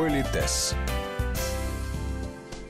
Политес. 0.00 0.74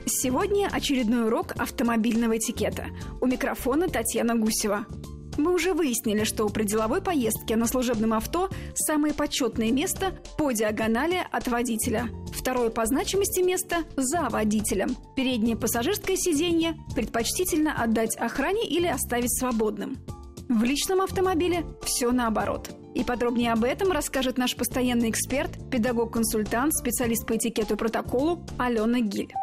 Сегодня 0.05 0.67
очередной 0.69 1.27
урок 1.27 1.53
автомобильного 1.57 2.35
этикета. 2.35 2.87
У 3.21 3.25
микрофона 3.25 3.87
Татьяна 3.87 4.35
Гусева. 4.35 4.85
Мы 5.37 5.53
уже 5.53 5.71
выяснили, 5.71 6.25
что 6.25 6.49
при 6.49 6.65
деловой 6.65 7.01
поездке 7.01 7.55
на 7.55 7.67
служебном 7.67 8.11
авто 8.11 8.49
самое 8.75 9.13
почетное 9.13 9.71
место 9.71 10.11
по 10.37 10.51
диагонали 10.51 11.25
от 11.31 11.47
водителя. 11.47 12.09
Второе 12.33 12.69
по 12.69 12.85
значимости 12.85 13.39
место 13.39 13.85
за 13.95 14.27
водителем. 14.27 14.97
Переднее 15.15 15.55
пассажирское 15.55 16.17
сиденье 16.17 16.75
предпочтительно 16.95 17.81
отдать 17.81 18.17
охране 18.17 18.67
или 18.67 18.87
оставить 18.87 19.39
свободным. 19.39 19.99
В 20.49 20.63
личном 20.63 20.99
автомобиле 20.99 21.63
все 21.85 22.11
наоборот. 22.11 22.80
И 22.93 23.03
подробнее 23.03 23.53
об 23.53 23.63
этом 23.63 23.91
расскажет 23.91 24.37
наш 24.37 24.55
постоянный 24.55 25.09
эксперт, 25.09 25.51
педагог-консультант, 25.71 26.73
специалист 26.73 27.25
по 27.25 27.37
этикету 27.37 27.75
и 27.75 27.77
протоколу 27.77 28.43
Алена 28.57 28.99
Гиль. 28.99 29.33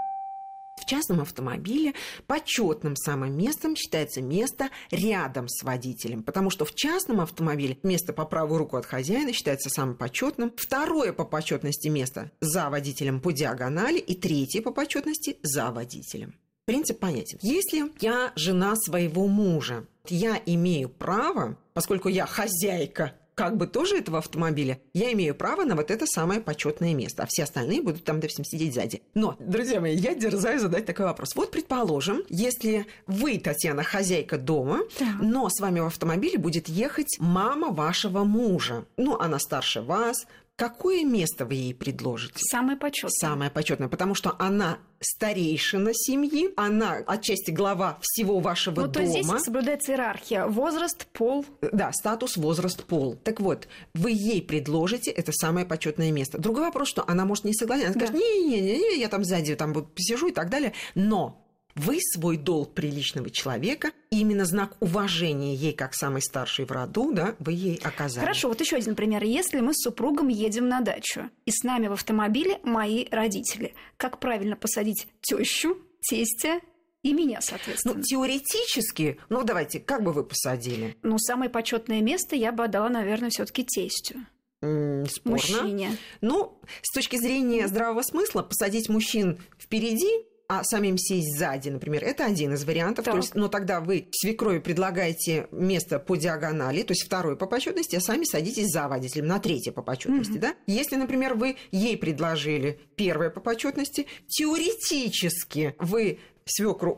В 0.79 0.84
частном 0.84 1.20
автомобиле 1.20 1.95
почетным 2.27 2.95
самым 2.95 3.37
местом 3.37 3.75
считается 3.75 4.23
место 4.23 4.69
рядом 4.91 5.48
с 5.48 5.62
водителем, 5.62 6.23
потому 6.23 6.51
что 6.51 6.65
в 6.65 6.75
частном 6.75 7.20
автомобиле 7.20 7.79
место 7.83 8.12
по 8.12 8.25
правую 8.25 8.59
руку 8.59 8.77
от 8.77 8.87
хозяина 8.87 9.33
считается 9.33 9.70
самым 9.70 9.97
почетным, 9.97 10.53
второе 10.56 11.12
по 11.12 11.25
почетности 11.25 11.89
место 11.89 12.30
за 12.41 12.70
водителем 12.70 13.20
по 13.20 13.33
диагонали 13.33 13.98
и 13.98 14.15
третье 14.15 14.62
по 14.62 14.70
почетности 14.70 15.37
за 15.42 15.70
водителем. 15.73 16.34
Принцип 16.65 16.98
понятен. 16.98 17.39
Если 17.42 17.91
я 18.01 18.33
жена 18.37 18.77
своего 18.77 19.27
мужа, 19.27 19.87
я 20.06 20.41
имею 20.47 20.91
право, 20.91 21.59
поскольку 21.73 22.09
я 22.09 22.27
хозяйка 22.27 23.15
как 23.38 23.56
бы 23.56 23.69
тоже 23.69 23.98
этого 23.98 24.19
автомобиля, 24.19 24.80
я 24.95 25.12
имею 25.12 25.33
право 25.33 25.62
на 25.62 25.77
вот 25.77 25.92
это 25.92 26.06
самое 26.06 26.41
почетное 26.41 26.92
место, 26.92 27.23
а 27.23 27.27
все 27.28 27.45
остальные 27.45 27.83
будут 27.83 28.02
там, 28.02 28.19
допустим, 28.19 28.45
сидеть 28.45 28.75
сзади. 28.75 29.00
Но, 29.14 29.36
друзья 29.39 29.80
мои, 29.80 29.95
я 29.95 30.17
дерзаю 30.17 30.58
задать 30.58 30.86
такой 30.86 31.05
вопрос. 31.06 31.36
Вот, 31.36 31.53
предположим, 31.53 32.25
если 32.28 32.86
вы, 33.06 33.39
Татьяна, 33.39 33.84
хозяйка 33.84 34.39
дома, 34.39 34.80
да. 34.98 35.14
но 35.22 35.48
с 35.48 35.61
вами 35.61 35.78
в 35.78 35.86
автомобиле 35.86 36.36
будет 36.36 36.69
ехать 36.69 37.17
мама 37.20 37.70
вашего 37.70 38.25
мужа. 38.25 38.86
Ну, 38.97 39.17
она 39.17 39.39
старше 39.39 39.83
вас, 39.83 40.27
Какое 40.59 41.05
место 41.05 41.47
вы 41.47 41.55
ей 41.55 41.73
предложите? 41.73 42.34
Самое 42.51 42.77
почетное. 42.77 43.12
Самое 43.12 43.48
почетное, 43.48 43.87
потому 43.87 44.17
что 44.17 44.34
она 44.41 44.78
старейшина 44.98 45.95
семьи, 45.95 46.51
она 46.56 46.97
отчасти 47.06 47.53
глава 47.53 48.01
всего 48.03 48.41
вашего 48.41 48.81
ну, 48.81 48.86
дома. 48.89 49.06
То 49.06 49.12
здесь 49.12 49.45
соблюдается 49.45 49.92
иерархия. 49.92 50.47
Возраст, 50.47 51.06
пол. 51.12 51.47
Да, 51.62 51.92
статус, 51.92 52.36
возраст, 52.36 52.83
пол. 52.83 53.14
Так 53.14 53.39
вот, 53.39 53.69
вы 53.95 54.11
ей 54.11 54.42
предложите 54.42 55.12
это 55.12 55.31
самое 55.31 55.64
почетное 55.64 56.11
место. 56.11 56.39
Другой 56.39 56.64
вопрос, 56.64 56.89
что 56.89 57.05
она 57.06 57.25
может 57.25 57.45
не 57.45 57.55
согласиться. 57.55 57.92
Она 57.92 58.01
скажет, 58.01 58.17
не-не-не, 58.17 58.98
я 58.98 59.09
там 59.09 59.23
сзади 59.23 59.55
там 59.55 59.73
посижу 59.73 60.27
и 60.27 60.33
так 60.33 60.51
далее. 60.51 60.73
Но 60.97 61.48
вы 61.79 61.98
свой 62.01 62.37
долг 62.37 62.75
приличного 62.75 63.31
человека, 63.31 63.93
именно 64.11 64.45
знак 64.45 64.77
уважения 64.81 65.55
ей 65.55 65.73
как 65.73 65.95
самой 65.95 66.23
старшей 66.23 66.65
в 66.65 66.73
роду, 66.73 67.12
да, 67.12 67.35
вы 67.39 67.53
ей 67.53 67.81
оказали. 67.83 68.25
Хорошо, 68.25 68.48
вот 68.48 68.61
еще 68.61 68.77
один 68.77 68.95
пример. 68.95 69.23
Если 69.23 69.61
мы 69.61 69.73
с 69.75 69.83
супругом 69.83 70.29
едем 70.29 70.69
на 70.69 70.81
дачу, 70.81 71.31
и 71.47 71.51
с 71.51 71.62
нами 71.62 71.89
в 71.89 71.93
автомобиле 71.93 72.59
мои 72.65 73.07
родители, 73.11 73.75
как 73.97 74.19
правильно 74.19 74.57
посадить 74.57 75.07
тещу, 75.20 75.79
тестя 76.01 76.61
и 77.03 77.12
меня, 77.12 77.41
соответственно. 77.41 77.95
Ну, 77.95 78.03
теоретически, 78.03 79.19
ну, 79.29 79.45
давайте, 79.45 79.79
как 79.79 80.03
бы 80.03 80.13
вы 80.13 80.25
посадили? 80.25 80.97
Ну, 81.03 81.19
самое 81.19 81.51
почетное 81.51 82.01
место 82.01 82.35
я 82.35 82.53
бы 82.53 82.65
отдала, 82.65 82.89
наверное, 82.89 83.31
все-таки 83.31 83.65
тестю. 83.65 84.17
Спорно. 84.61 85.07
Мужчине. 85.25 85.97
Ну, 86.20 86.61
с 86.83 86.92
точки 86.92 87.17
зрения 87.17 87.69
здравого 87.69 88.03
смысла, 88.03 88.42
посадить 88.42 88.89
мужчин 88.89 89.39
впереди 89.59 90.11
а 90.49 90.65
самим 90.65 90.97
сесть 90.97 91.37
сзади, 91.37 91.69
например, 91.69 92.03
это 92.03 92.25
один 92.25 92.55
из 92.55 92.64
вариантов. 92.64 93.05
То 93.05 93.17
есть, 93.17 93.35
но 93.35 93.48
тогда 93.48 93.81
вы 93.81 94.09
свекрови 94.13 94.61
предлагаете 94.61 95.47
место 95.51 95.98
по 95.98 96.17
диагонали, 96.17 96.83
то 96.83 96.92
есть 96.92 97.05
второе 97.05 97.36
по 97.36 97.47
почетности, 97.47 97.97
а 97.97 98.01
сами 98.01 98.25
садитесь 98.25 98.69
за 98.69 98.89
водителем 98.89 99.27
на 99.27 99.41
третье 99.41 99.73
по 99.73 99.83
почетности, 99.83 100.33
mm-hmm. 100.33 100.41
да? 100.41 100.55
Если, 100.67 100.97
например, 100.97 101.35
вы 101.35 101.57
ей 101.70 101.98
предложили 101.98 102.81
первое 102.97 103.29
по 103.29 103.41
почетности, 103.41 104.07
теоретически 104.27 105.75
вы 105.79 106.19
свекру 106.47 106.92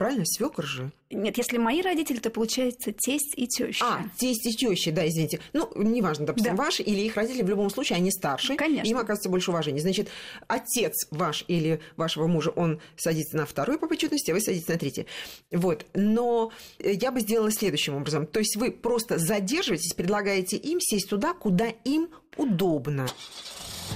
Правильно, 0.00 0.24
свекр 0.24 0.64
же? 0.64 0.92
Нет, 1.10 1.36
если 1.36 1.58
мои 1.58 1.82
родители, 1.82 2.20
то 2.20 2.30
получается 2.30 2.90
тесть 2.90 3.34
и 3.36 3.46
теща. 3.46 3.84
А, 3.84 4.04
тесть 4.16 4.46
и 4.46 4.52
теща, 4.56 4.92
да, 4.92 5.06
извините. 5.06 5.40
Ну, 5.52 5.70
неважно, 5.74 6.24
допустим, 6.24 6.56
да. 6.56 6.62
ваши 6.64 6.82
или 6.82 7.02
их 7.02 7.16
родители, 7.16 7.42
в 7.42 7.50
любом 7.50 7.68
случае, 7.68 7.98
они 7.98 8.10
старше. 8.10 8.56
Конечно. 8.56 8.88
Им 8.88 8.96
оказывается 8.96 9.28
больше 9.28 9.50
уважения. 9.50 9.78
Значит, 9.78 10.08
отец 10.48 11.06
ваш 11.10 11.44
или 11.48 11.82
вашего 11.98 12.28
мужа, 12.28 12.48
он 12.48 12.80
садится 12.96 13.36
на 13.36 13.44
вторую 13.44 13.78
по 13.78 13.88
почетности, 13.88 14.30
а 14.30 14.34
вы 14.34 14.40
садитесь 14.40 14.68
на 14.68 14.78
третье. 14.78 15.04
Вот. 15.52 15.84
Но 15.92 16.50
я 16.78 17.12
бы 17.12 17.20
сделала 17.20 17.52
следующим 17.52 17.94
образом. 17.96 18.26
То 18.26 18.38
есть 18.38 18.56
вы 18.56 18.72
просто 18.72 19.18
задерживаетесь, 19.18 19.92
предлагаете 19.92 20.56
им 20.56 20.80
сесть 20.80 21.10
туда, 21.10 21.34
куда 21.34 21.74
им 21.84 22.08
удобно. 22.38 23.06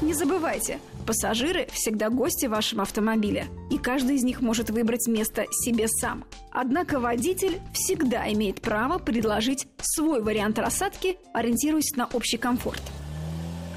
Не 0.03 0.13
забывайте, 0.13 0.81
пассажиры 1.07 1.67
всегда 1.73 2.11
гости 2.11 2.47
в 2.47 2.51
вашем 2.51 2.81
автомобиле, 2.81 3.47
и 3.71 3.79
каждый 3.79 4.17
из 4.17 4.25
них 4.25 4.41
может 4.41 4.71
выбрать 4.71 5.07
место 5.07 5.47
себе 5.51 5.87
сам. 5.89 6.25
Однако 6.51 7.01
водитель 7.01 7.61
всегда 7.73 8.31
имеет 8.33 8.61
право 8.61 8.99
предложить 8.99 9.67
свой 9.81 10.23
вариант 10.23 10.59
рассадки, 10.59 11.19
ориентируясь 11.33 11.95
на 11.97 12.07
общий 12.07 12.39
комфорт. 12.39 12.83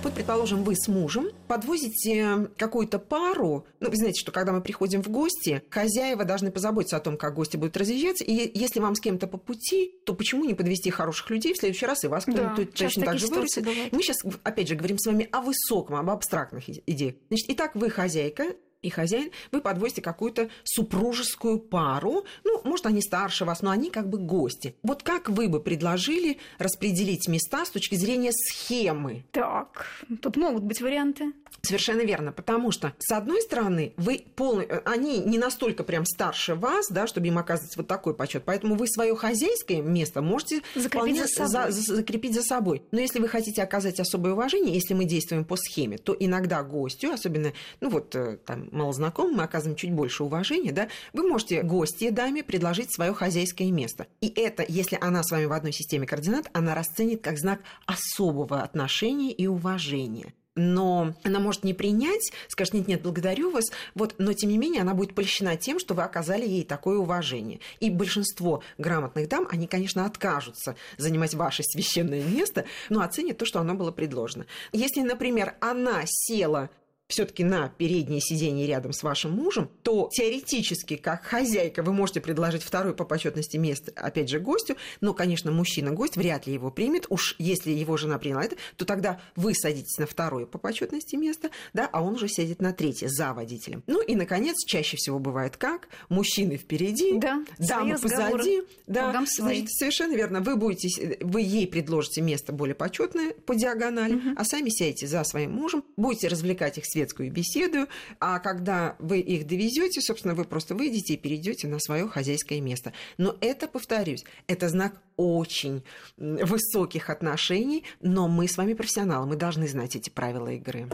Вот, 0.03 0.13
предположим, 0.13 0.63
вы 0.63 0.75
с 0.75 0.87
мужем 0.87 1.29
подвозите 1.47 2.49
какую-то 2.57 2.99
пару. 2.99 3.65
Ну, 3.79 3.89
вы 3.89 3.95
знаете, 3.95 4.21
что 4.21 4.31
когда 4.31 4.53
мы 4.53 4.61
приходим 4.61 5.01
в 5.01 5.09
гости, 5.09 5.63
хозяева 5.69 6.23
должны 6.23 6.51
позаботиться 6.51 6.97
о 6.97 6.99
том, 6.99 7.17
как 7.17 7.33
гости 7.33 7.57
будут 7.57 7.75
разъезжаться. 7.77 8.23
И 8.23 8.57
если 8.57 8.79
вам 8.79 8.95
с 8.95 8.99
кем-то 8.99 9.27
по 9.27 9.37
пути, 9.37 9.95
то 10.05 10.13
почему 10.13 10.45
не 10.45 10.53
подвести 10.53 10.91
хороших 10.91 11.29
людей 11.29 11.53
в 11.53 11.57
следующий 11.57 11.85
раз 11.85 12.03
и 12.03 12.07
вас 12.07 12.23
кто-нибудь 12.23 12.71
да, 12.71 12.77
точно 12.77 13.05
так 13.05 13.17
же 13.17 13.27
вырастет? 13.27 13.67
Мы 13.91 14.01
сейчас, 14.01 14.17
опять 14.43 14.67
же, 14.67 14.75
говорим 14.75 14.99
с 14.99 15.05
вами 15.05 15.27
о 15.31 15.41
высоком, 15.41 15.95
об 15.95 16.09
абстрактных 16.09 16.69
идеях. 16.69 17.15
Значит, 17.29 17.45
итак, 17.49 17.71
вы 17.75 17.89
хозяйка, 17.89 18.55
и 18.87 18.89
хозяин, 18.89 19.31
вы 19.51 19.61
подвозите 19.61 20.01
какую-то 20.01 20.49
супружескую 20.63 21.59
пару. 21.59 22.25
Ну, 22.43 22.61
может, 22.63 22.85
они 22.85 23.01
старше 23.01 23.45
вас, 23.45 23.61
но 23.61 23.71
они 23.71 23.89
как 23.89 24.09
бы 24.09 24.17
гости. 24.17 24.75
Вот 24.83 25.03
как 25.03 25.29
вы 25.29 25.49
бы 25.49 25.59
предложили 25.59 26.37
распределить 26.57 27.27
места 27.27 27.65
с 27.65 27.69
точки 27.69 27.95
зрения 27.95 28.31
схемы? 28.31 29.25
Так, 29.31 29.85
тут 30.21 30.37
могут 30.37 30.63
быть 30.63 30.81
варианты. 30.81 31.33
Совершенно 31.61 32.01
верно, 32.01 32.31
потому 32.31 32.71
что, 32.71 32.93
с 32.99 33.11
одной 33.11 33.41
стороны, 33.41 33.93
вы 33.97 34.23
полный, 34.35 34.65
э, 34.65 34.81
они 34.85 35.19
не 35.19 35.37
настолько 35.37 35.83
прям 35.83 36.05
старше 36.05 36.55
вас, 36.55 36.87
да, 36.89 37.07
чтобы 37.07 37.27
им 37.27 37.37
оказывать 37.37 37.75
вот 37.75 37.87
такой 37.87 38.13
почет, 38.13 38.43
поэтому 38.45 38.75
вы 38.75 38.87
свое 38.87 39.15
хозяйское 39.15 39.81
место 39.81 40.21
можете 40.21 40.61
закрепить 40.75 41.19
за, 41.19 41.27
собой. 41.27 41.71
За, 41.71 41.95
закрепить 41.95 42.35
за 42.35 42.43
собой. 42.43 42.83
Но 42.91 42.99
если 42.99 43.19
вы 43.19 43.27
хотите 43.27 43.63
оказать 43.63 43.99
особое 43.99 44.33
уважение, 44.33 44.73
если 44.73 44.93
мы 44.93 45.05
действуем 45.05 45.43
по 45.43 45.57
схеме, 45.57 45.97
то 45.97 46.15
иногда 46.17 46.63
гостю, 46.63 47.11
особенно, 47.11 47.53
ну 47.81 47.89
вот 47.89 48.15
э, 48.15 48.37
там 48.45 48.69
малознакомым, 48.77 49.37
мы 49.37 49.43
оказываем 49.43 49.75
чуть 49.75 49.91
больше 49.91 50.23
уважения, 50.23 50.71
да, 50.71 50.87
вы 51.13 51.27
можете 51.27 51.63
гости 51.63 52.09
даме 52.09 52.43
предложить 52.43 52.93
свое 52.93 53.13
хозяйское 53.13 53.71
место. 53.71 54.07
И 54.21 54.27
это, 54.27 54.63
если 54.67 54.97
она 55.01 55.23
с 55.23 55.31
вами 55.31 55.45
в 55.45 55.53
одной 55.53 55.73
системе 55.73 56.07
координат, 56.07 56.49
она 56.53 56.75
расценит 56.75 57.21
как 57.21 57.37
знак 57.37 57.59
особого 57.85 58.61
отношения 58.61 59.31
и 59.31 59.47
уважения 59.47 60.33
но 60.57 61.13
она 61.23 61.39
может 61.39 61.63
не 61.63 61.73
принять, 61.73 62.31
скажет, 62.47 62.73
нет, 62.73 62.87
нет, 62.87 63.01
благодарю 63.01 63.51
вас, 63.51 63.65
вот, 63.95 64.15
но 64.17 64.33
тем 64.33 64.49
не 64.49 64.57
менее 64.57 64.81
она 64.81 64.93
будет 64.93 65.15
польщена 65.15 65.55
тем, 65.55 65.79
что 65.79 65.93
вы 65.93 66.01
оказали 66.01 66.45
ей 66.45 66.65
такое 66.65 66.97
уважение. 66.97 67.59
И 67.79 67.89
большинство 67.89 68.63
грамотных 68.77 69.29
дам, 69.29 69.47
они, 69.49 69.67
конечно, 69.67 70.05
откажутся 70.05 70.75
занимать 70.97 71.35
ваше 71.35 71.63
священное 71.63 72.23
место, 72.23 72.65
но 72.89 73.01
оценят 73.01 73.37
то, 73.37 73.45
что 73.45 73.59
оно 73.59 73.75
было 73.75 73.91
предложено. 73.91 74.45
Если, 74.73 75.01
например, 75.01 75.55
она 75.61 76.01
села 76.05 76.69
все-таки 77.07 77.43
на 77.43 77.69
переднее 77.69 78.19
сиденье 78.19 78.67
рядом 78.67 78.91
с 78.91 79.01
вашим 79.01 79.31
мужем, 79.31 79.69
то 79.81 80.09
теоретически, 80.11 80.97
как 80.97 81.23
хозяйка, 81.23 81.81
вы 81.81 81.93
можете 81.93 82.19
предложить 82.19 82.63
второе 82.63 82.93
по 82.93 83.05
почетности 83.05 83.57
место, 83.57 83.91
опять 83.95 84.29
же, 84.29 84.39
гостю, 84.39 84.75
но, 84.99 85.13
конечно, 85.13 85.51
мужчина-гость 85.51 86.17
вряд 86.17 86.47
ли 86.47 86.53
его 86.53 86.69
примет. 86.69 87.05
Уж 87.09 87.35
если 87.39 87.71
его 87.71 87.95
жена 87.95 88.17
приняла 88.19 88.43
это, 88.43 88.57
то 88.75 88.85
тогда 88.85 89.21
вы 89.35 89.53
садитесь 89.53 89.97
на 89.97 90.05
второе 90.05 90.45
по 90.45 90.57
почетности 90.57 91.15
место, 91.15 91.49
да, 91.73 91.89
а 91.91 92.03
он 92.03 92.15
уже 92.15 92.27
сядет 92.27 92.61
на 92.61 92.73
третье 92.73 93.07
за 93.07 93.33
водителем. 93.33 93.83
Ну 93.87 94.01
и, 94.01 94.15
наконец, 94.15 94.57
чаще 94.65 94.97
всего 94.97 95.19
бывает 95.19 95.55
как? 95.55 95.87
Мужчины 96.09 96.57
впереди, 96.57 97.17
да, 97.19 97.43
дамы 97.57 97.97
позади. 97.97 98.63
Да, 98.85 99.25
значит, 99.25 99.71
совершенно 99.71 100.13
верно. 100.13 100.41
Вы 100.41 100.57
будете, 100.57 101.17
вы 101.21 101.41
ей 101.41 101.67
предложите 101.67 102.21
место 102.21 102.51
более 102.51 102.75
почетное 102.75 103.33
по 103.45 103.55
диагонали, 103.55 104.15
угу. 104.15 104.29
а 104.35 104.43
сами 104.43 104.69
сядете 104.69 105.07
за 105.07 105.23
своим 105.23 105.53
мужем, 105.53 105.83
будете 105.95 106.27
развлекать 106.27 106.77
их 106.77 106.85
светскую 106.97 107.31
беседу, 107.31 107.87
а 108.19 108.39
когда 108.39 108.95
вы 108.97 109.19
их 109.19 109.45
довезете, 109.45 110.01
собственно, 110.01 110.33
вы 110.33 110.45
просто 110.45 110.73
выйдете 110.73 111.13
и 111.13 111.17
перейдете 111.17 111.67
на 111.67 111.79
свое 111.79 112.07
хозяйское 112.07 112.59
место. 112.59 112.91
Но 113.17 113.35
это, 113.39 113.67
повторюсь, 113.67 114.25
это 114.47 114.67
знак 114.67 114.99
очень 115.15 115.83
высоких 116.17 117.11
отношений, 117.11 117.83
но 118.01 118.27
мы 118.27 118.47
с 118.47 118.57
вами 118.57 118.73
профессионалы, 118.73 119.27
мы 119.27 119.35
должны 119.35 119.67
знать 119.67 119.95
эти 119.95 120.09
правила 120.09 120.49
игры. 120.49 120.89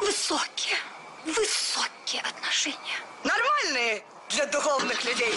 Высокие, 0.00 0.76
высокие 1.24 2.20
отношения. 2.22 2.98
Нормальные 3.24 4.02
для 4.28 4.46
духовных 4.46 5.02
людей. 5.04 5.32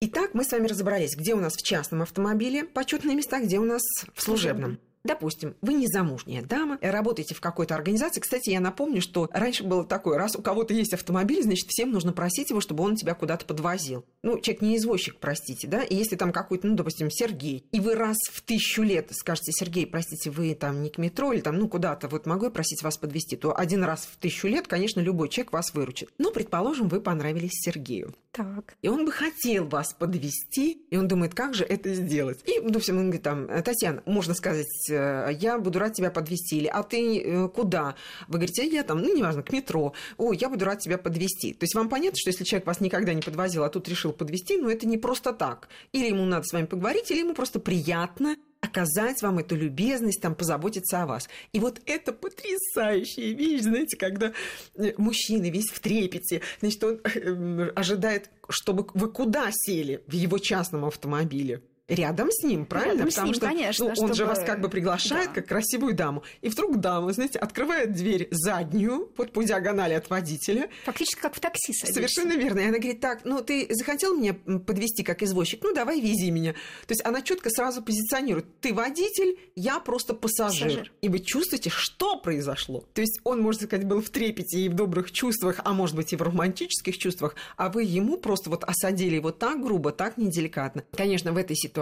Итак, 0.00 0.30
мы 0.34 0.44
с 0.44 0.52
вами 0.52 0.68
разобрались, 0.68 1.16
где 1.16 1.34
у 1.34 1.40
нас 1.40 1.54
в 1.54 1.62
частном 1.64 2.02
автомобиле 2.02 2.64
почетные 2.64 3.16
места, 3.16 3.40
где 3.40 3.58
у 3.58 3.64
нас 3.64 3.82
в 4.14 4.22
служебном. 4.22 4.78
Допустим, 5.06 5.54
вы 5.62 5.74
не 5.74 5.86
замужняя 5.86 6.42
дама, 6.42 6.78
работаете 6.82 7.34
в 7.34 7.40
какой-то 7.40 7.74
организации. 7.74 8.20
Кстати, 8.20 8.50
я 8.50 8.60
напомню, 8.60 9.00
что 9.00 9.28
раньше 9.32 9.64
было 9.64 9.84
такое, 9.84 10.18
раз 10.18 10.36
у 10.36 10.42
кого-то 10.42 10.74
есть 10.74 10.92
автомобиль, 10.92 11.42
значит, 11.42 11.68
всем 11.68 11.90
нужно 11.92 12.12
просить 12.12 12.50
его, 12.50 12.60
чтобы 12.60 12.82
он 12.84 12.96
тебя 12.96 13.14
куда-то 13.14 13.46
подвозил. 13.46 14.04
Ну, 14.22 14.40
человек 14.40 14.62
не 14.62 14.76
извозчик, 14.76 15.18
простите, 15.20 15.68
да, 15.68 15.82
и 15.82 15.94
если 15.94 16.16
там 16.16 16.32
какой-то, 16.32 16.66
ну, 16.66 16.74
допустим, 16.74 17.10
Сергей, 17.10 17.66
и 17.70 17.80
вы 17.80 17.94
раз 17.94 18.16
в 18.32 18.42
тысячу 18.42 18.82
лет 18.82 19.10
скажете, 19.12 19.52
Сергей, 19.52 19.86
простите, 19.86 20.30
вы 20.30 20.54
там 20.54 20.82
не 20.82 20.90
к 20.90 20.98
метро 20.98 21.32
или 21.32 21.40
там, 21.40 21.58
ну, 21.58 21.68
куда-то, 21.68 22.08
вот 22.08 22.26
могу 22.26 22.46
я 22.46 22.50
просить 22.50 22.82
вас 22.82 22.98
подвести, 22.98 23.36
то 23.36 23.56
один 23.56 23.84
раз 23.84 24.08
в 24.10 24.16
тысячу 24.16 24.48
лет, 24.48 24.66
конечно, 24.66 25.00
любой 25.00 25.28
человек 25.28 25.52
вас 25.52 25.72
выручит. 25.72 26.10
Ну, 26.18 26.32
предположим, 26.32 26.88
вы 26.88 27.00
понравились 27.00 27.52
Сергею. 27.52 28.14
Так. 28.32 28.76
И 28.82 28.88
он 28.88 29.06
бы 29.06 29.12
хотел 29.12 29.66
вас 29.66 29.94
подвести, 29.94 30.72
и 30.90 30.96
он 30.96 31.08
думает, 31.08 31.34
как 31.34 31.54
же 31.54 31.64
это 31.64 31.94
сделать. 31.94 32.40
И, 32.44 32.60
допустим, 32.60 32.98
он 32.98 33.04
говорит, 33.04 33.22
там, 33.22 33.46
Татьяна, 33.62 34.02
можно 34.04 34.34
сказать, 34.34 34.90
э, 34.90 34.95
я 35.40 35.58
буду 35.58 35.78
рад 35.78 35.94
тебя 35.94 36.10
подвести. 36.10 36.58
Или, 36.58 36.66
а 36.66 36.82
ты 36.82 37.20
э, 37.20 37.48
куда? 37.48 37.94
Вы 38.28 38.34
говорите, 38.34 38.66
я 38.66 38.82
там, 38.82 39.00
ну, 39.00 39.14
неважно, 39.14 39.42
к 39.42 39.52
метро. 39.52 39.92
О, 40.16 40.32
я 40.32 40.48
буду 40.48 40.64
рад 40.64 40.80
тебя 40.80 40.98
подвести. 40.98 41.52
То 41.52 41.64
есть 41.64 41.74
вам 41.74 41.88
понятно, 41.88 42.18
что 42.18 42.30
если 42.30 42.44
человек 42.44 42.66
вас 42.66 42.80
никогда 42.80 43.14
не 43.14 43.22
подвозил, 43.22 43.64
а 43.64 43.68
тут 43.68 43.88
решил 43.88 44.12
подвести, 44.12 44.56
ну, 44.56 44.68
это 44.68 44.86
не 44.86 44.98
просто 44.98 45.32
так. 45.32 45.68
Или 45.92 46.08
ему 46.08 46.24
надо 46.24 46.44
с 46.46 46.52
вами 46.52 46.66
поговорить, 46.66 47.10
или 47.10 47.20
ему 47.20 47.34
просто 47.34 47.60
приятно 47.60 48.36
оказать 48.60 49.22
вам 49.22 49.38
эту 49.38 49.54
любезность, 49.54 50.20
там, 50.20 50.34
позаботиться 50.34 51.02
о 51.02 51.06
вас. 51.06 51.28
И 51.52 51.60
вот 51.60 51.80
это 51.86 52.12
потрясающая 52.12 53.34
вещь, 53.34 53.62
знаете, 53.62 53.96
когда 53.96 54.32
э, 54.74 54.92
мужчина 54.96 55.48
весь 55.50 55.70
в 55.70 55.78
трепете, 55.80 56.42
значит, 56.60 56.82
он 56.82 57.00
э, 57.04 57.70
ожидает, 57.74 58.30
чтобы 58.48 58.86
вы 58.94 59.10
куда 59.10 59.48
сели 59.52 60.02
в 60.06 60.12
его 60.12 60.38
частном 60.38 60.84
автомобиле 60.84 61.62
рядом 61.88 62.30
с 62.30 62.42
ним, 62.42 62.66
правильно? 62.66 62.92
Рядом 62.92 63.08
Потому 63.08 63.26
с 63.26 63.28
ним, 63.28 63.34
что 63.34 63.46
конечно, 63.46 63.84
ну, 63.84 63.90
он 63.90 63.96
чтобы... 63.96 64.14
же 64.14 64.26
вас 64.26 64.40
как 64.40 64.60
бы 64.60 64.68
приглашает, 64.68 65.28
да. 65.28 65.34
как 65.34 65.46
красивую 65.46 65.94
даму. 65.94 66.22
И 66.40 66.48
вдруг 66.48 66.80
дама, 66.80 67.12
знаете, 67.12 67.38
открывает 67.38 67.92
дверь 67.92 68.28
заднюю, 68.30 69.12
вот 69.16 69.32
по 69.32 69.42
диагонали 69.42 69.94
от 69.94 70.10
водителя. 70.10 70.68
Фактически 70.84 71.20
как 71.20 71.34
в 71.34 71.40
такси 71.40 71.72
садишься. 71.72 71.94
Совершенно 71.94 72.32
верно. 72.36 72.60
И 72.60 72.64
она 72.64 72.78
говорит, 72.78 73.00
так, 73.00 73.24
ну 73.24 73.40
ты 73.42 73.66
захотел 73.70 74.16
меня 74.16 74.34
подвести 74.34 75.02
как 75.04 75.22
извозчик? 75.22 75.60
Ну 75.62 75.74
давай 75.74 76.00
вези 76.00 76.30
меня. 76.30 76.52
То 76.86 76.92
есть 76.92 77.04
она 77.04 77.22
четко 77.22 77.50
сразу 77.50 77.82
позиционирует. 77.82 78.46
Ты 78.60 78.74
водитель, 78.74 79.38
я 79.54 79.78
просто 79.78 80.14
пассажир. 80.14 80.66
Пассажир. 80.66 80.92
И 81.02 81.08
вы 81.08 81.20
чувствуете, 81.20 81.70
что 81.70 82.16
произошло. 82.18 82.84
То 82.94 83.00
есть 83.00 83.20
он, 83.22 83.40
можно 83.40 83.66
сказать, 83.66 83.86
был 83.86 84.02
в 84.02 84.10
трепете 84.10 84.58
и 84.58 84.68
в 84.68 84.74
добрых 84.74 85.12
чувствах, 85.12 85.60
а 85.64 85.72
может 85.72 85.94
быть 85.94 86.12
и 86.12 86.16
в 86.16 86.22
романтических 86.22 86.98
чувствах, 86.98 87.36
а 87.56 87.68
вы 87.68 87.84
ему 87.84 88.16
просто 88.16 88.50
вот 88.50 88.64
осадили 88.64 89.16
его 89.16 89.30
так 89.30 89.62
грубо, 89.62 89.92
так 89.92 90.16
неделикатно. 90.16 90.84
Конечно, 90.96 91.32
в 91.32 91.36
этой 91.36 91.54
ситуации 91.54 91.75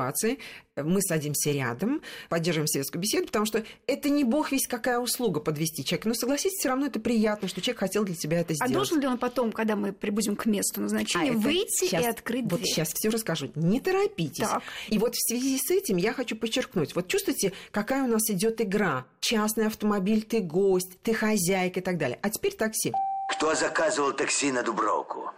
мы 0.76 1.00
садимся 1.02 1.50
рядом, 1.52 2.02
поддерживаем 2.28 2.66
светскую 2.66 3.00
беседу, 3.00 3.26
потому 3.26 3.46
что 3.46 3.64
это 3.86 4.08
не 4.08 4.24
бог 4.24 4.50
весь 4.50 4.66
какая 4.66 4.98
услуга 4.98 5.40
подвести 5.40 5.84
человека. 5.84 6.08
Но 6.08 6.14
согласитесь, 6.14 6.58
все 6.58 6.68
равно 6.70 6.86
это 6.86 6.98
приятно, 6.98 7.46
что 7.48 7.60
человек 7.60 7.78
хотел 7.80 8.04
для 8.04 8.14
тебя 8.16 8.40
это 8.40 8.52
А 8.52 8.54
сделать. 8.56 8.72
должен 8.72 9.00
ли 9.00 9.06
он 9.06 9.18
потом, 9.18 9.52
когда 9.52 9.76
мы 9.76 9.92
прибудем 9.92 10.34
к 10.36 10.46
месту 10.46 10.80
назначения, 10.80 11.30
А 11.30 11.34
выйти 11.34 11.88
щас- 11.88 12.02
и 12.04 12.06
открыть 12.08 12.44
Вот 12.50 12.60
дверь? 12.60 12.66
сейчас 12.66 12.92
все 12.92 13.08
расскажу. 13.08 13.50
Не 13.54 13.80
торопитесь. 13.80 14.48
Так. 14.48 14.62
И 14.88 14.98
вот 14.98 15.14
в 15.14 15.28
связи 15.28 15.58
с 15.58 15.70
этим 15.70 15.96
я 15.96 16.12
хочу 16.12 16.34
подчеркнуть. 16.36 16.94
Вот 16.94 17.06
чувствуете, 17.08 17.52
какая 17.70 18.02
у 18.02 18.08
нас 18.08 18.28
идет 18.30 18.60
игра? 18.60 19.04
Частный 19.20 19.66
автомобиль, 19.66 20.22
ты 20.22 20.40
гость, 20.40 20.98
ты 21.02 21.14
хозяйка 21.14 21.80
и 21.80 21.82
так 21.82 21.98
далее. 21.98 22.18
А 22.22 22.30
теперь 22.30 22.54
такси. 22.54 22.92
Кто 23.30 23.54
заказывал 23.54 24.12
такси 24.12 24.50
на 24.52 24.62
Дубровку? 24.62 25.30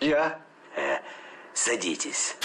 Я? 0.00 0.40
Э, 0.76 0.98
садитесь. 1.54 2.36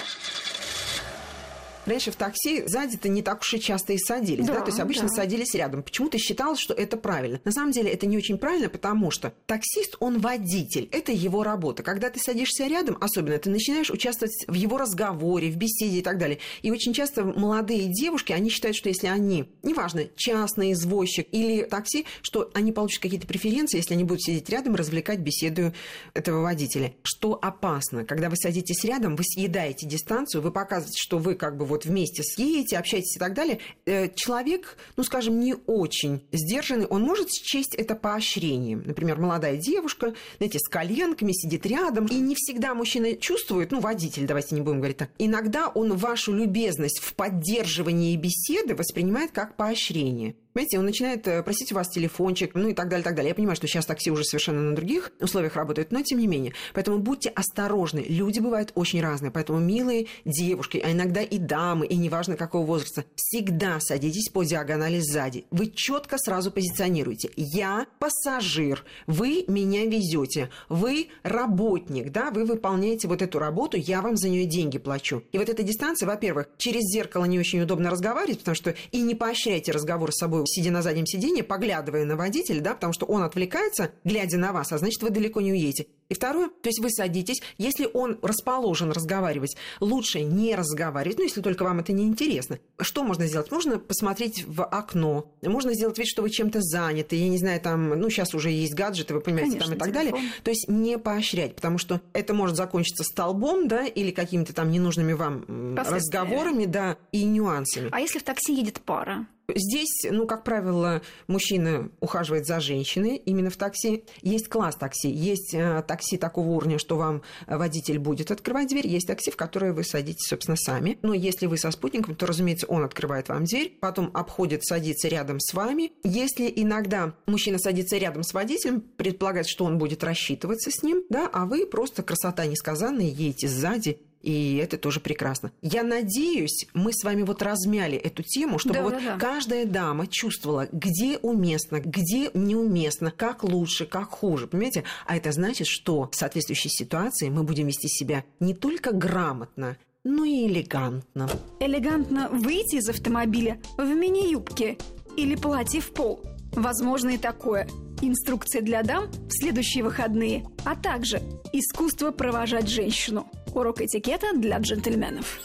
Раньше 1.87 2.11
в 2.11 2.15
такси 2.15 2.67
сзади-то 2.67 3.07
не 3.07 3.21
так 3.21 3.41
уж 3.41 3.53
и 3.53 3.59
часто 3.59 3.93
и 3.93 3.97
садились, 3.97 4.45
да, 4.45 4.55
Да, 4.55 4.59
то 4.59 4.67
есть 4.67 4.79
обычно 4.79 5.07
да. 5.07 5.15
садились 5.15 5.55
рядом. 5.55 5.83
Почему-то 5.83 6.17
считалось, 6.17 6.59
что 6.59 6.73
это 6.73 6.97
правильно. 6.97 7.39
На 7.45 7.51
самом 7.51 7.71
деле 7.71 7.89
это 7.89 8.05
не 8.05 8.17
очень 8.17 8.37
правильно, 8.37 8.69
потому 8.69 9.09
что 9.09 9.33
таксист, 9.45 9.95
он 9.99 10.19
водитель, 10.19 10.89
это 10.91 11.13
его 11.13 11.43
работа. 11.43 11.83
Когда 11.83 12.09
ты 12.09 12.19
садишься 12.19 12.67
рядом, 12.67 12.97
особенно, 12.99 13.37
ты 13.37 13.49
начинаешь 13.49 13.89
участвовать 13.89 14.35
в 14.47 14.53
его 14.53 14.77
разговоре, 14.77 15.49
в 15.49 15.55
беседе 15.55 15.99
и 15.99 16.01
так 16.01 16.17
далее. 16.17 16.39
И 16.61 16.71
очень 16.71 16.93
часто 16.93 17.23
молодые 17.23 17.87
девушки, 17.87 18.33
они 18.33 18.49
считают, 18.49 18.75
что 18.75 18.89
если 18.89 19.07
они, 19.07 19.49
неважно, 19.63 20.03
частный 20.15 20.73
извозчик 20.73 21.27
или 21.31 21.63
такси, 21.63 22.05
что 22.21 22.51
они 22.53 22.73
получат 22.73 23.01
какие-то 23.01 23.27
преференции, 23.27 23.77
если 23.77 23.93
они 23.93 24.03
будут 24.03 24.23
сидеть 24.23 24.49
рядом 24.49 24.75
и 24.75 24.77
развлекать 24.77 25.19
беседу 25.19 25.73
этого 26.13 26.41
водителя. 26.41 26.93
Что 27.03 27.39
опасно, 27.41 28.03
когда 28.03 28.29
вы 28.29 28.35
садитесь 28.35 28.83
рядом, 28.83 29.15
вы 29.15 29.23
съедаете 29.23 29.87
дистанцию, 29.87 30.41
вы 30.41 30.51
показываете, 30.51 30.97
что 31.01 31.17
вы 31.17 31.35
как 31.35 31.57
бы 31.57 31.65
вот 31.65 31.76
вместе 31.85 32.23
съедете, 32.23 32.77
общаетесь 32.77 33.15
и 33.15 33.19
так 33.19 33.33
далее. 33.33 33.59
Э, 33.85 34.09
Человек, 34.15 34.77
ну, 34.95 35.03
скажем, 35.03 35.39
не 35.39 35.55
очень 35.65 36.21
сдержанный, 36.31 36.85
он 36.85 37.01
может 37.01 37.29
счесть 37.31 37.75
это 37.75 37.95
поощрением. 37.95 38.83
Например, 38.85 39.19
молодая 39.19 39.57
девушка, 39.57 40.13
знаете, 40.37 40.59
с 40.59 40.67
коленками 40.67 41.31
сидит 41.31 41.65
рядом, 41.65 42.05
и 42.05 42.15
не 42.15 42.35
всегда 42.35 42.73
мужчина 42.73 43.15
чувствует, 43.15 43.71
ну, 43.71 43.79
водитель, 43.79 44.25
давайте 44.25 44.55
не 44.55 44.61
будем 44.61 44.77
говорить 44.77 44.97
так, 44.97 45.09
иногда 45.17 45.67
он 45.67 45.95
вашу 45.95 46.33
любезность 46.33 46.99
в 46.99 47.13
поддерживании 47.13 48.15
беседы 48.15 48.75
воспринимает 48.75 49.31
как 49.31 49.55
поощрение. 49.55 50.35
Понимаете, 50.57 50.79
он 50.79 50.85
начинает 50.85 51.27
э, 51.27 51.43
просить 51.43 51.71
у 51.71 51.75
вас 51.75 51.87
телефончик, 51.87 52.55
ну 52.55 52.69
и 52.69 52.73
так 52.73 52.89
далее, 52.89 53.03
так 53.03 53.13
далее. 53.13 53.29
Я 53.29 53.35
понимаю, 53.35 53.55
что 53.55 53.67
сейчас 53.67 53.85
такси 53.85 54.09
уже 54.09 54.23
совершенно 54.23 54.59
на 54.59 54.75
других 54.75 55.11
условиях 55.19 55.55
работают, 55.55 55.91
но 55.91 56.01
тем 56.01 56.17
не 56.17 56.25
менее. 56.25 56.53
Поэтому 56.73 56.97
будьте 56.97 57.29
осторожны. 57.29 58.03
Люди 58.09 58.39
бывают 58.39 58.71
очень 58.73 58.99
разные. 58.99 59.29
Поэтому 59.29 59.59
милые 59.59 60.07
девушки, 60.25 60.81
а 60.83 60.91
иногда 60.91 61.21
и 61.21 61.37
дамы, 61.37 61.85
и 61.85 61.95
неважно 61.95 62.37
какого 62.37 62.65
возраста, 62.65 63.05
всегда 63.13 63.79
садитесь 63.79 64.29
по 64.29 64.41
диагонали 64.41 64.99
сзади. 64.99 65.45
Вы 65.51 65.67
четко 65.67 66.17
сразу 66.17 66.49
позиционируете. 66.49 67.29
Я 67.35 67.85
пассажир, 67.99 68.83
вы 69.05 69.45
меня 69.47 69.85
везете, 69.85 70.49
вы 70.69 71.09
работник, 71.21 72.11
да, 72.11 72.31
вы 72.31 72.45
выполняете 72.45 73.07
вот 73.07 73.21
эту 73.21 73.37
работу, 73.37 73.77
я 73.77 74.01
вам 74.01 74.17
за 74.17 74.29
нее 74.29 74.45
деньги 74.45 74.79
плачу. 74.79 75.21
И 75.31 75.37
вот 75.37 75.49
эта 75.49 75.61
дистанция, 75.61 76.07
во-первых, 76.07 76.49
через 76.57 76.81
зеркало 76.81 77.25
не 77.25 77.37
очень 77.37 77.61
удобно 77.61 77.91
разговаривать, 77.91 78.39
потому 78.39 78.55
что 78.55 78.73
и 78.91 79.01
не 79.01 79.13
поощряйте 79.13 79.71
разговор 79.71 80.11
с 80.11 80.17
собой, 80.17 80.46
сидя 80.47 80.71
на 80.71 80.81
заднем 80.81 81.05
сиденье, 81.05 81.43
поглядывая 81.43 82.05
на 82.05 82.15
водителя, 82.15 82.61
да, 82.61 82.73
потому 82.73 82.93
что 82.93 83.05
он 83.05 83.23
отвлекается, 83.23 83.91
глядя 84.03 84.37
на 84.37 84.53
вас, 84.53 84.71
а 84.71 84.77
значит, 84.77 85.01
вы 85.01 85.09
далеко 85.09 85.41
не 85.41 85.51
уедете. 85.51 85.87
И 86.09 86.13
второе, 86.13 86.47
то 86.47 86.69
есть 86.69 86.79
вы 86.79 86.89
садитесь, 86.89 87.41
если 87.57 87.89
он 87.93 88.17
расположен 88.21 88.91
разговаривать, 88.91 89.57
лучше 89.81 90.21
не 90.21 90.55
разговаривать, 90.55 91.17
ну, 91.17 91.23
если 91.25 91.41
только 91.41 91.63
вам 91.63 91.79
это 91.79 91.91
не 91.91 92.05
интересно. 92.05 92.59
Что 92.79 93.03
можно 93.03 93.27
сделать? 93.27 93.51
Можно 93.51 93.77
посмотреть 93.77 94.45
в 94.47 94.63
окно, 94.63 95.33
можно 95.41 95.73
сделать 95.73 95.97
вид, 95.97 96.07
что 96.07 96.21
вы 96.21 96.29
чем-то 96.29 96.61
заняты, 96.61 97.17
я 97.17 97.27
не 97.27 97.37
знаю, 97.37 97.59
там, 97.59 97.89
ну, 97.89 98.09
сейчас 98.09 98.33
уже 98.33 98.51
есть 98.51 98.73
гаджеты, 98.73 99.13
вы 99.13 99.21
понимаете, 99.21 99.59
Конечно, 99.59 99.75
там 99.75 99.75
и 99.75 99.79
так 99.79 99.91
далее. 99.93 100.11
телефон. 100.13 100.29
То 100.43 100.51
есть 100.51 100.69
не 100.69 100.97
поощрять, 100.97 101.55
потому 101.55 101.77
что 101.77 102.01
это 102.13 102.33
может 102.33 102.55
закончиться 102.55 103.03
столбом, 103.03 103.67
да, 103.67 103.85
или 103.85 104.11
какими-то 104.11 104.53
там 104.53 104.71
ненужными 104.71 105.13
вам 105.13 105.75
разговорами, 105.75 106.65
да, 106.65 106.97
и 107.11 107.25
нюансами. 107.25 107.89
А 107.91 107.99
если 107.99 108.19
в 108.19 108.23
такси 108.23 108.53
едет 108.53 108.79
пара? 108.81 109.27
Здесь, 109.53 110.05
ну, 110.09 110.27
как 110.27 110.43
правило, 110.43 111.01
мужчина 111.27 111.89
ухаживает 112.01 112.45
за 112.45 112.59
женщиной 112.59 113.15
именно 113.15 113.49
в 113.49 113.55
такси. 113.55 114.03
Есть 114.21 114.49
класс 114.49 114.75
такси. 114.75 115.09
Есть 115.09 115.53
э, 115.53 115.83
такси 115.87 116.17
такого 116.17 116.49
уровня, 116.49 116.77
что 116.77 116.97
вам 116.97 117.21
водитель 117.47 117.97
будет 117.97 118.29
открывать 118.29 118.67
дверь. 118.67 118.87
Есть 118.87 119.07
такси, 119.07 119.31
в 119.31 119.37
которое 119.37 119.71
вы 119.71 119.85
садитесь, 119.85 120.27
собственно, 120.27 120.57
сами. 120.57 120.99
Но 121.01 121.13
если 121.13 121.45
вы 121.45 121.57
со 121.57 121.71
спутником, 121.71 122.15
то, 122.15 122.25
разумеется, 122.25 122.67
он 122.67 122.83
открывает 122.83 123.29
вам 123.29 123.45
дверь, 123.45 123.77
потом 123.79 124.11
обходит, 124.13 124.65
садится 124.65 125.07
рядом 125.07 125.39
с 125.39 125.53
вами. 125.53 125.93
Если 126.03 126.51
иногда 126.53 127.13
мужчина 127.25 127.57
садится 127.57 127.97
рядом 127.97 128.23
с 128.23 128.33
водителем, 128.33 128.81
предполагается, 128.81 129.53
что 129.53 129.63
он 129.63 129.77
будет 129.77 130.03
рассчитываться 130.03 130.71
с 130.71 130.83
ним, 130.83 131.03
да, 131.09 131.29
а 131.31 131.45
вы 131.45 131.65
просто 131.65 132.03
красота 132.03 132.45
несказанная, 132.45 133.05
едете 133.05 133.47
сзади, 133.47 134.01
и 134.27 134.57
это 134.57 134.77
тоже 134.77 134.99
прекрасно. 134.99 135.53
Я 135.61 135.83
надеюсь, 135.83 136.67
мы 136.73 136.91
с 136.91 137.05
вами 137.05 137.21
вот 137.21 137.41
размяли 137.41 137.97
эту 137.97 138.23
тему, 138.23 138.59
чтобы 138.59 138.75
Да, 138.75 138.83
вот 138.83 138.93
да, 138.95 138.99
да. 138.99 139.17
каждая 139.17 139.65
дама 139.65 140.05
чувствовала, 140.05 140.67
где 140.69 141.17
уместно, 141.19 141.79
где 141.79 142.29
неуместно, 142.33 143.09
как 143.09 143.45
лучше, 143.45 143.85
как 143.85 144.09
хуже, 144.09 144.47
понимаете? 144.47 144.83
А 145.05 145.15
это 145.15 145.31
значит, 145.31 145.67
что 145.67 146.09
в 146.11 146.15
соответствующей 146.15 146.67
ситуации 146.67 147.29
мы 147.29 147.43
будем 147.43 147.67
вести 147.67 147.87
себя 147.87 148.25
не 148.41 148.53
только 148.53 148.91
грамотно, 148.91 149.77
но 150.03 150.25
и 150.25 150.45
элегантно. 150.47 151.29
Элегантно 151.61 152.27
выйти 152.27 152.75
из 152.75 152.89
автомобиля 152.89 153.61
в 153.77 153.85
мини-юбке 153.87 154.77
или 155.15 155.35
платье 155.35 155.79
в 155.79 155.93
пол. 155.93 156.19
Возможно 156.51 157.11
и 157.11 157.17
такое. 157.17 157.69
Инструкции 158.01 158.59
для 158.59 158.83
дам 158.83 159.09
в 159.09 159.31
следующие 159.31 159.85
выходные, 159.85 160.45
а 160.65 160.75
также 160.75 161.21
искусство 161.53 162.11
провожать 162.11 162.67
женщину. 162.67 163.29
Урок 163.57 163.81
этикета 163.81 164.33
для 164.35 164.59
джентльменов. 164.59 165.39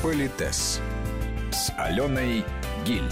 Политес 0.00 0.80
с 1.50 1.72
Аленой 1.76 2.44
Гиль. 2.86 3.02